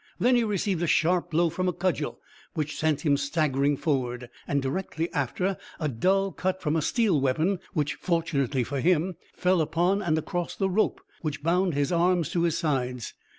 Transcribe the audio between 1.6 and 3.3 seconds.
a cudgel, which sent him